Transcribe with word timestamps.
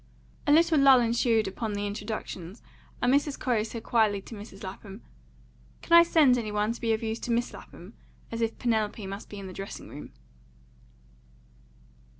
A 0.47 0.51
little 0.51 0.79
lull 0.79 0.99
ensued 0.99 1.47
upon 1.47 1.73
the 1.73 1.85
introductions, 1.85 2.63
and 3.03 3.13
Mrs. 3.13 3.37
Corey 3.39 3.63
said 3.63 3.83
quietly 3.83 4.19
to 4.23 4.33
Mrs. 4.33 4.63
Lapham, 4.63 5.03
"Can 5.83 5.93
I 5.95 6.01
send 6.01 6.39
any 6.39 6.51
one 6.51 6.71
to 6.71 6.81
be 6.81 6.91
of 6.91 7.03
use 7.03 7.19
to 7.19 7.31
Miss 7.31 7.53
Lapham?" 7.53 7.93
as 8.31 8.41
if 8.41 8.57
Penelope 8.57 9.05
must 9.05 9.29
be 9.29 9.37
in 9.37 9.45
the 9.45 9.53
dressing 9.53 9.89
room. 9.89 10.11